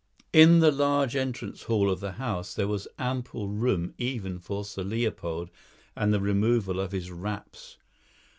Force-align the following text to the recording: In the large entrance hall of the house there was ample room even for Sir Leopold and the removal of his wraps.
In 0.33 0.61
the 0.61 0.71
large 0.71 1.15
entrance 1.15 1.61
hall 1.65 1.87
of 1.91 1.99
the 1.99 2.13
house 2.13 2.55
there 2.55 2.67
was 2.67 2.87
ample 2.97 3.49
room 3.49 3.93
even 3.99 4.39
for 4.39 4.65
Sir 4.65 4.81
Leopold 4.81 5.51
and 5.95 6.11
the 6.11 6.19
removal 6.19 6.79
of 6.79 6.91
his 6.91 7.11
wraps. 7.11 7.77